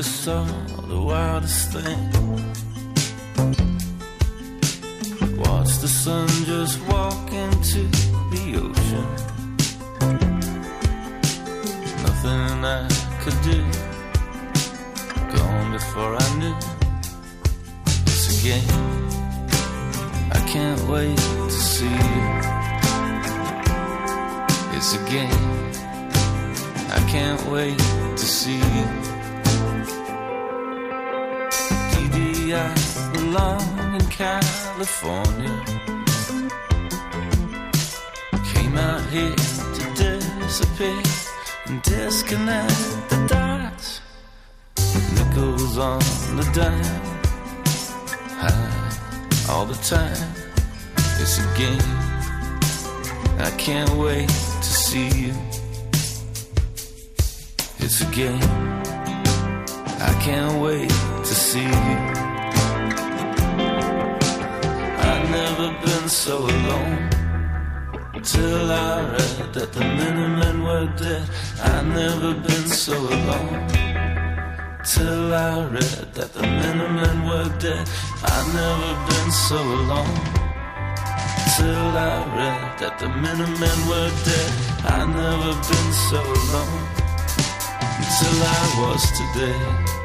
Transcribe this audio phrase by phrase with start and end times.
[0.00, 0.44] Just saw
[0.88, 2.00] the wildest thing.
[5.36, 7.82] Watch the sun just walk into
[8.32, 9.08] the ocean.
[12.04, 12.88] Nothing I
[13.20, 13.60] could do.
[15.36, 16.56] Gone before I knew.
[18.06, 18.80] It's a game.
[20.32, 22.24] I can't wait to see you.
[24.78, 25.44] It's a game.
[26.88, 27.78] I can't wait
[28.16, 29.19] to see you.
[33.30, 35.56] Belong in California.
[38.52, 39.36] Came out here
[39.76, 41.02] to disappear
[41.66, 44.00] and disconnect the dots.
[45.14, 46.00] Nickels on
[46.38, 47.02] the dime,
[48.42, 50.28] high all the time.
[51.20, 51.90] It's a game.
[53.38, 55.34] I can't wait to see you.
[57.78, 58.42] It's a game.
[60.08, 62.19] I can't wait to see you.
[66.10, 67.08] So alone.
[68.24, 71.28] Till I read that the Minutemen were dead.
[71.62, 73.68] I've never been so alone.
[74.84, 77.88] Till I read that the Minutemen were dead.
[78.24, 80.16] I've never been so alone.
[81.56, 84.50] Till I read that the Minutemen were dead.
[84.92, 86.82] I've never been so alone.
[88.18, 89.99] Till I was today.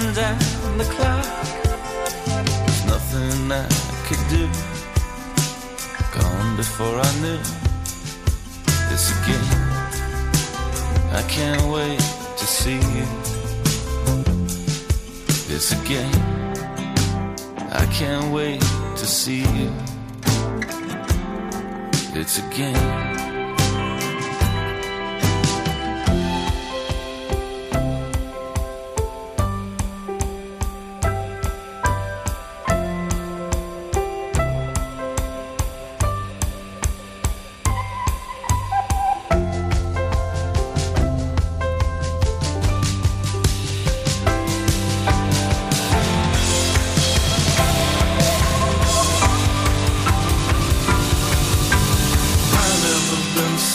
[0.00, 0.12] We're
[0.78, 1.24] the clock.
[2.66, 3.66] There's nothing I
[4.06, 4.46] could do.
[6.16, 7.40] Gone before I knew.
[8.92, 9.58] It's a game.
[11.12, 13.06] I can't wait to see you.
[15.52, 16.22] It's a game.
[17.72, 19.72] I can't wait to see you.
[22.14, 22.48] It's a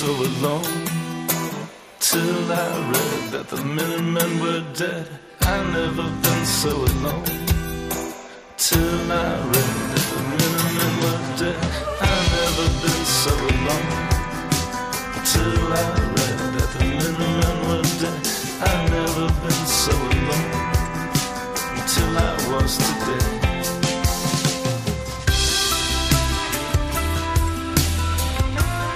[0.03, 0.85] so alone
[1.99, 5.07] till I read that the Minutemen were dead.
[5.41, 7.23] I've never been so alone
[8.57, 11.61] till I read that the Minutemen were dead.
[12.11, 13.91] I've never been so alone
[15.31, 18.21] till I read that the Minutemen were dead.
[18.69, 20.51] I've never been so alone
[21.93, 23.32] till I was today.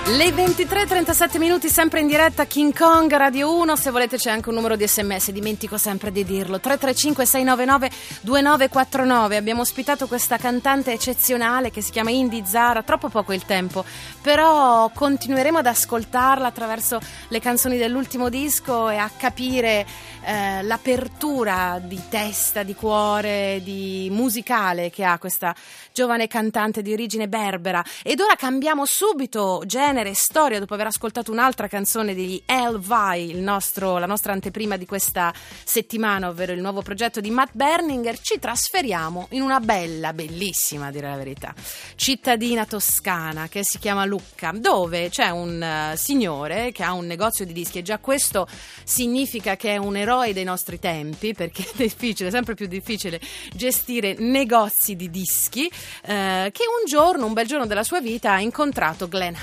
[0.09, 4.55] Le 23.37 minuti sempre in diretta King Kong Radio 1 se volete c'è anche un
[4.55, 6.61] numero di sms dimentico sempre di dirlo.
[6.61, 7.89] 335 699
[8.21, 13.83] 2949 abbiamo ospitato questa cantante eccezionale che si chiama Indy Zara troppo poco il tempo
[14.21, 19.85] però continueremo ad ascoltarla attraverso le canzoni dell'ultimo disco e a capire
[20.23, 25.53] eh, l'apertura di testa, di cuore, di musicale che ha questa
[25.93, 27.83] giovane cantante di origine berbera.
[28.03, 33.29] Ed ora cambiamo subito genere e storia dopo aver ascoltato un'altra canzone degli El Vai,
[33.29, 38.19] il nostro- la nostra anteprima di questa settimana, ovvero il nuovo progetto di Matt Berninger,
[38.19, 41.53] ci trasferiamo in una bella, bellissima a dire la verità,
[41.95, 47.45] cittadina toscana che si chiama Lucca, dove c'è un eh, signore che ha un negozio
[47.45, 48.47] di dischi e già questo
[48.83, 53.19] significa che è un eroe dei nostri tempi perché è difficile, sempre più difficile
[53.53, 55.65] gestire negozi di dischi,
[56.05, 59.35] eh, che un giorno, un bel giorno della sua vita ha incontrato Glenn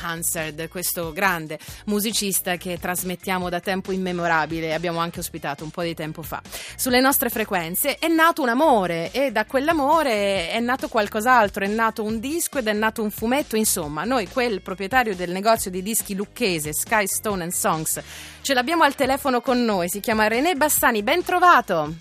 [0.45, 5.95] Hansard, questo grande musicista che trasmettiamo da tempo immemorabile, abbiamo anche ospitato un po' di
[5.95, 6.43] tempo fa.
[6.77, 12.03] Sulle nostre frequenze è nato un amore e da quell'amore è nato qualcos'altro, è nato
[12.03, 16.15] un disco ed è nato un fumetto, insomma, noi quel proprietario del negozio di dischi
[16.15, 18.01] lucchese Sky Stone and Songs
[18.43, 21.95] ce l'abbiamo al telefono con noi, si chiama René Bassani, ben trovato.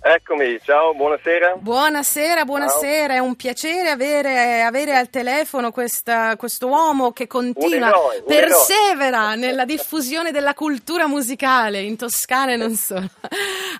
[0.00, 1.56] Eccomi, ciao, buonasera.
[1.56, 8.22] Buonasera, buonasera, è un piacere avere, avere al telefono questa, questo uomo che continua, eroe,
[8.22, 13.08] persevera nella diffusione della cultura musicale in Toscana e non solo.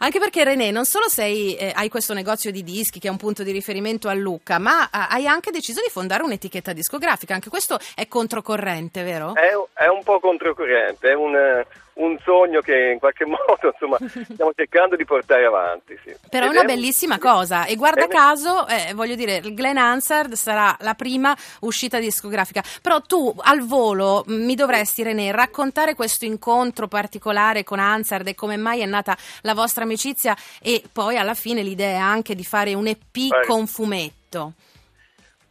[0.00, 3.16] Anche perché René, non solo sei, eh, hai questo negozio di dischi che è un
[3.16, 7.48] punto di riferimento a Lucca, ma eh, hai anche deciso di fondare un'etichetta discografica, anche
[7.48, 9.34] questo è controcorrente, vero?
[9.34, 11.66] È, è un po' controcorrente, è un, eh,
[11.98, 15.98] un sogno che in qualche modo insomma, stiamo cercando di portare avanti.
[16.04, 16.14] Sì.
[16.28, 19.76] Però è una un- bellissima cosa e guarda è- caso, eh, voglio dire, il Glenn
[19.76, 22.62] Hansard sarà la prima uscita discografica.
[22.82, 28.56] Però tu al volo mi dovresti, René, raccontare questo incontro particolare con Hansard e come
[28.56, 32.86] mai è nata la vostra amicizia e poi alla fine l'idea anche di fare un
[32.86, 33.44] EP Vai.
[33.46, 34.52] con fumetto.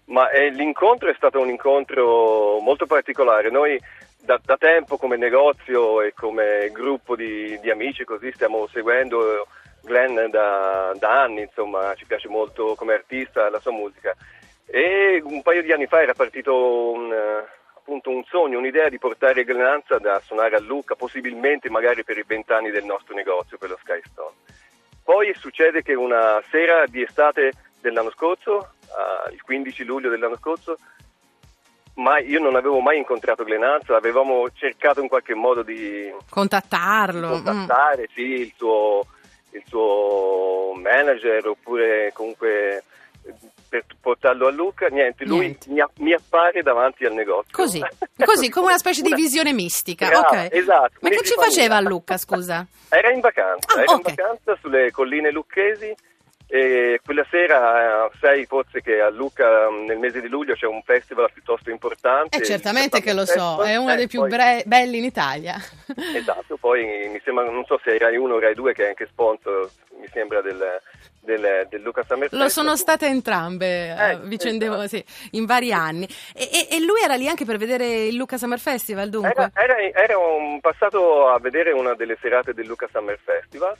[0.05, 3.49] Ma eh, l'incontro è stato un incontro molto particolare.
[3.51, 3.77] Noi
[4.27, 9.47] da, da tempo come negozio e come gruppo di, di amici così stiamo seguendo
[9.83, 14.13] Glenn da, da anni, insomma, ci piace molto come artista la sua musica.
[14.65, 18.99] E un paio di anni fa era partito un, eh, appunto un sogno, un'idea di
[18.99, 23.57] portare Glenn Hansard a suonare a Lucca, possibilmente magari per i vent'anni del nostro negozio,
[23.57, 24.35] per lo Sky Stone.
[25.05, 30.75] Poi succede che una sera di estate dell'anno scorso, ah, il 15 luglio dell'anno scorso,
[31.97, 37.27] ma io non avevo mai incontrato Glenn Hansard, avevamo cercato in qualche modo di Contattarlo.
[37.27, 37.31] mm.
[37.43, 39.05] contattare sì, il, suo,
[39.51, 42.83] il suo manager oppure comunque
[43.69, 45.69] per portarlo a Lucca, niente, lui Niente.
[45.69, 47.51] Mi, a- mi appare davanti al negozio.
[47.51, 47.81] Così,
[48.23, 50.07] così, come una specie di visione mistica.
[50.07, 50.47] Brava, ok.
[50.53, 51.81] esatto, Ma che mi ci faceva a.
[51.81, 52.65] Lucca, scusa?
[52.89, 54.07] Era in vacanza, Ah, era ok.
[54.07, 55.93] in vacanza sulle colline lucchesi
[56.49, 60.65] e quella sera eh, sai forse che a Lucca mh, nel mese di luglio c'è
[60.65, 62.37] un festival piuttosto importante.
[62.37, 65.55] Eh, certamente che lo so, è uno Eh, dei più poi- bre- belli in Italia.
[66.15, 68.87] Esatto, poi mi sembra, non so se è Rai 1 o Rai 2 che è
[68.89, 70.79] anche sponsor, mi sembra del,
[71.21, 74.87] del, del Lucca Summer Lo sono state entrambe, eh, Eh, vicendevo esatto.
[75.05, 75.05] sì,
[75.37, 76.07] in vari anni.
[76.33, 79.31] E, e- e lui era lì anche per vedere il Luca Summer Festival, dunque?
[79.31, 80.15] Era, era, era
[80.61, 83.75] passato a vedere una delle serate del Lucca Summer Festival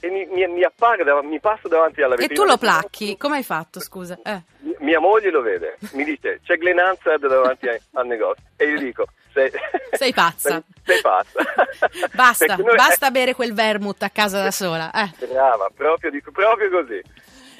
[0.00, 2.42] e mi, mi, mi appare, mi passo davanti alla e vetrina.
[2.42, 3.16] tu lo placchi?
[3.16, 4.18] Come hai fatto, scusa?
[4.22, 4.40] Eh.
[4.78, 8.78] Mia moglie lo vede, mi dice c'è Glenn Hansard davanti ai- al negozio e io
[8.78, 9.50] dico sei,
[9.92, 10.48] Sei pazza.
[10.48, 11.40] sei, sei pazza.
[12.14, 14.90] Basta, noi- basta bere quel vermouth a casa da sola.
[14.92, 15.26] Eh.
[15.26, 17.00] Brava, proprio, dico, proprio così.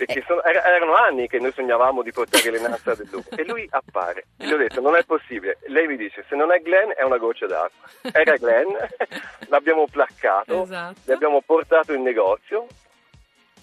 [0.06, 3.44] Perché sono- era- erano anni che noi sognavamo di portare Glenn Hansard del Luca e
[3.44, 4.24] lui appare.
[4.38, 5.58] E gli ho detto non è possibile.
[5.66, 7.88] Lei mi dice se non è Glenn è una goccia d'acqua.
[8.12, 8.68] Era Glenn,
[9.48, 11.00] l'abbiamo placcato, Esatto.
[11.04, 12.66] l'abbiamo portato in negozio.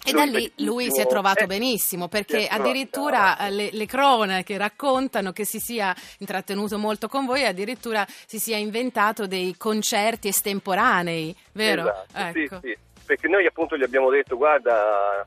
[0.04, 3.84] E da lì lui si è trovato Eh, benissimo si perché addirittura eh, le, le
[3.86, 9.56] cronache raccontano che si sia intrattenuto molto con voi e addirittura si sia inventato dei
[9.58, 11.82] concerti estemporanei, vero?
[11.82, 12.60] Esatto, sì, Ecco.
[12.62, 12.78] sì.
[13.04, 15.26] Perché noi appunto gli abbiamo detto guarda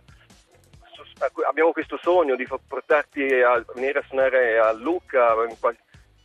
[1.48, 5.34] abbiamo questo sogno di portarti a venire a suonare a Lucca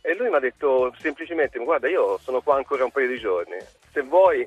[0.01, 3.57] e lui mi ha detto semplicemente guarda io sono qua ancora un paio di giorni
[3.91, 4.45] se vuoi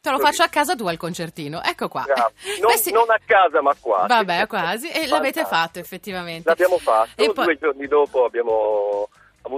[0.00, 2.02] Te lo faccio a casa tu al concertino, ecco qua.
[2.02, 2.30] bravo.
[2.60, 5.48] Non, questi- non a casa ma qua Vabbè, quasi, e l'avete Fantastico.
[5.48, 6.48] fatto effettivamente.
[6.48, 9.08] l'abbiamo fatto E poi- due giorni dopo abbiamo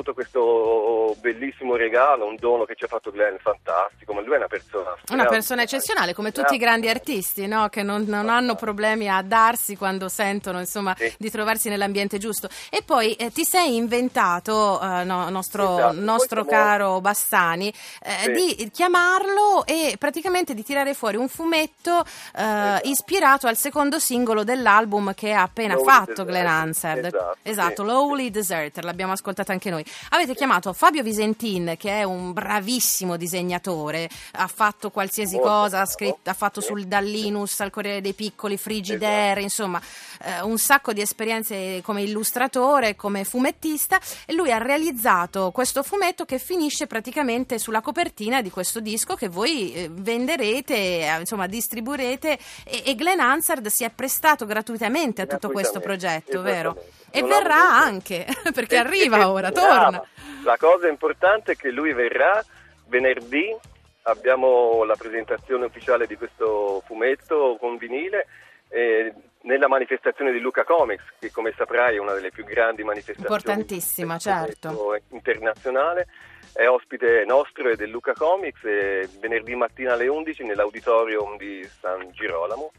[0.01, 4.37] avuto questo bellissimo regalo un dono che ci ha fatto Glenn fantastico ma lui è
[4.39, 7.69] una persona Una persona eccezionale, come tutti i grandi artisti, no?
[7.69, 11.13] che non, non hanno problemi a darsi quando sentono insomma, Sì.
[11.19, 12.49] di trovarsi nell'ambiente giusto.
[12.71, 16.01] E poi eh, ti sei inventato, eh, no, nostro, Esatto.
[16.01, 17.69] Nostro siamo- caro Bassani,
[18.03, 18.57] eh, Sì.
[18.57, 22.05] di chiamarlo e praticamente di tirare fuori un fumetto
[22.37, 26.27] eh, ispirato al secondo singolo dell'album che ha appena Lowly fatto Deserter.
[26.27, 27.05] Glenn Hansard.
[27.07, 27.89] Esatto, Esatto, sì.
[27.89, 29.85] Lowly Deserter, l'abbiamo ascoltato anche noi.
[30.11, 35.87] Avete chiamato Fabio Visentin, che è un bravissimo disegnatore, ha fatto qualsiasi Molto cosa, ha,
[35.87, 36.67] scritto, ha fatto Sì.
[36.69, 39.41] sul Dallinus al Corriere dei Piccoli, Frigidaire, Esatto.
[39.41, 39.81] insomma,
[40.23, 46.25] eh, un sacco di esperienze come illustratore, come fumettista e lui ha realizzato questo fumetto
[46.25, 52.39] che finisce praticamente sulla copertina di questo disco che voi eh, venderete, eh, insomma, distribuirete
[52.65, 56.77] e, e Glenn Hansard si è prestato gratuitamente a tutto questo progetto, vero?
[57.11, 60.03] E Non verrà avevo- anche, perché E- arriva e- ora, torna.
[60.45, 62.43] La cosa importante è che lui verrà
[62.87, 63.55] venerdì,
[64.03, 68.27] abbiamo la presentazione ufficiale di questo fumetto con vinile
[68.69, 69.13] eh,
[69.43, 74.19] nella manifestazione di Luca Comics, che come saprai è una delle più grandi manifestazioni Importantissima,
[74.19, 74.97] certo.
[75.09, 76.07] internazionale.
[76.53, 82.09] È ospite nostro e del Luca Comics e venerdì mattina alle 11 nell'auditorium di San
[82.11, 82.73] Girolamo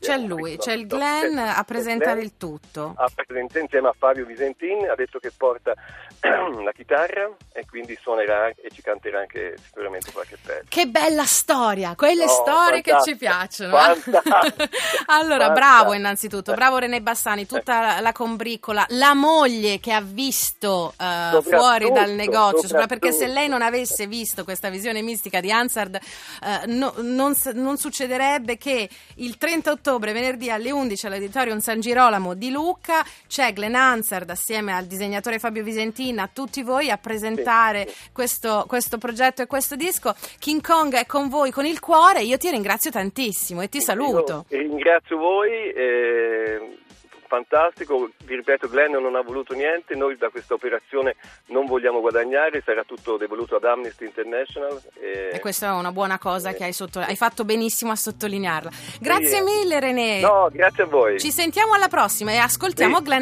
[0.00, 2.94] C'è lui, c'è il Glenn a presentare il tutto.
[2.96, 5.72] A presentare insieme a Fabio Visentin, ha detto che porta
[6.20, 10.64] la chitarra e quindi suonerà e ci canterà anche sicuramente qualche pezzo.
[10.68, 13.76] Che bella storia, quelle No, storie che ci piacciono.
[13.76, 14.64] fantastico,
[15.06, 21.04] allora, bravo innanzitutto, bravo René Bassani, tutta la combricola, la moglie che ha visto eh,
[21.32, 22.98] Soprattutto, fuori dal negozio, soprattutto.
[22.98, 27.76] perché se lei non avesse visto questa visione mistica di Hansard, eh, no- non, non
[27.76, 33.74] succederebbe che il 30 ottobre, venerdì alle 11 all'Auditorium San Girolamo di Lucca, c'è Glenn
[33.74, 39.42] Hansard assieme al disegnatore Fabio Visentina, a tutti voi a presentare Sì, questo, questo progetto
[39.42, 40.14] e questo disco.
[40.38, 44.44] King Kong è con voi con il cuore, io ti ringrazio tantissimo e ti saluto.
[44.48, 46.78] Io ringrazio voi, eh,
[47.26, 51.16] fantastico, vi ripeto Glenn non ha voluto niente, noi da questa operazione
[51.46, 54.80] non vogliamo guadagnare, sarà tutto devoluto ad Amnesty International.
[55.00, 58.70] eh, E questa è una buona cosa che hai, sotto- hai fatto benissimo a sottolinearla.
[59.00, 59.42] Grazie Sì.
[59.42, 60.20] mille René.
[60.20, 61.18] No, grazie a voi.
[61.20, 63.02] Ci sentiamo alla prossima e ascoltiamo Sì.
[63.02, 63.14] Glenn.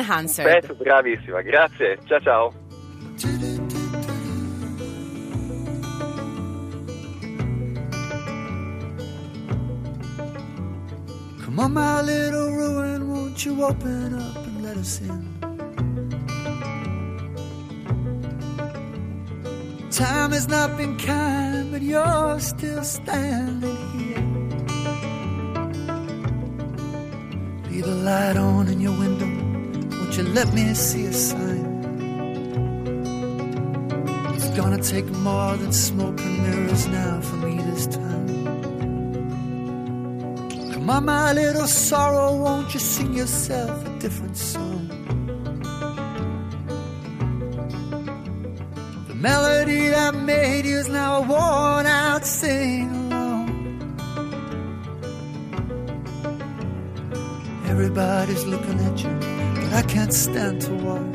[0.42, 3.53] Pezzo, bravissima, grazie, ciao ciao.
[11.54, 15.22] Come on, my little ruin, won't you open up and let us in?
[19.88, 24.26] Time has not been kind, but you're still standing here.
[27.70, 29.28] Leave the light on in your window,
[29.96, 31.84] won't you let me see a sign?
[34.34, 38.33] It's gonna take more than smoke and mirrors now for me this time.
[40.84, 44.86] My little sorrow, won't you sing yourself a different song?
[49.08, 53.48] The melody that made you is now a worn out sing along.
[57.66, 59.10] Everybody's looking at you,
[59.54, 61.14] but I can't stand to watch.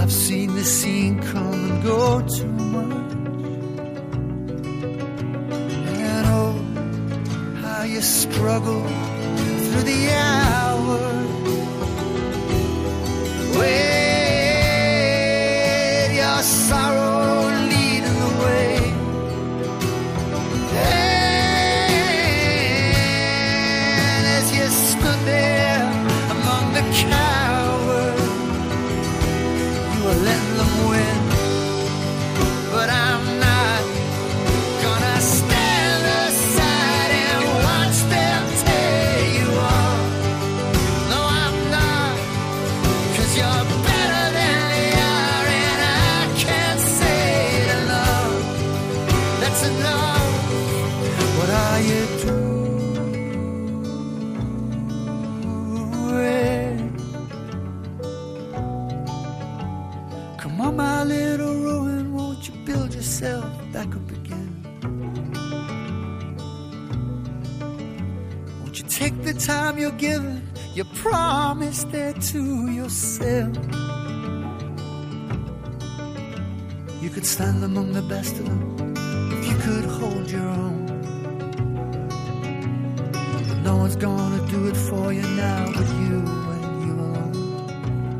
[0.00, 3.05] I've seen the scene come and go too much.
[7.96, 11.28] You struggle through the hours.
[13.56, 14.56] With
[16.20, 17.05] your sorrow
[51.76, 52.06] You
[56.10, 56.90] way
[60.38, 64.52] Come on my little ruin won't you build yourself back up again?
[68.60, 70.48] Won't you take the time you're given?
[70.74, 73.54] You promised there to yourself.
[77.02, 78.94] You could stand among the best of them
[79.30, 80.85] if you could hold your own.
[83.66, 86.06] No one's gonna do it for you now but you.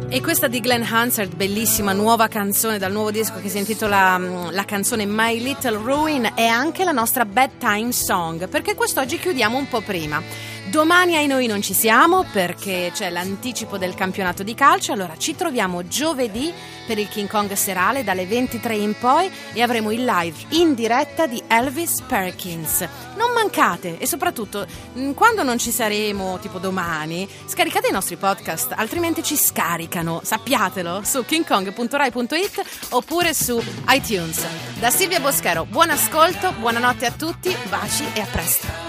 [0.08, 4.48] E questa di Glenn Hansard, bellissima nuova canzone dal nuovo disco che si intitola mm,
[4.50, 9.68] la canzone My Little Ruin, è anche la nostra bedtime song, perché quest'oggi chiudiamo un
[9.68, 10.22] po' prima.
[10.70, 15.36] Domani ai noi non ci siamo perché c'è l'anticipo del campionato di calcio, allora ci
[15.36, 16.52] troviamo giovedì
[16.86, 21.26] per il King Kong serale dalle 23 in poi e avremo il live in diretta
[21.28, 22.80] di Elvis Perkins.
[23.16, 24.66] Non mancate e soprattutto
[24.98, 31.02] mm, quando non ci saremo, tipo domani, scaricate i nostri podcast, altrimenti ci scaricano, sappiatelo,
[31.04, 34.44] su kingkong.rai.it oppure su iTunes.
[34.80, 38.85] Da Silvia Boschero, buon ascolto, buonanotte a tutti, baci e a presto.